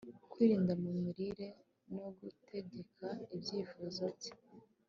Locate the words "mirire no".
1.03-2.05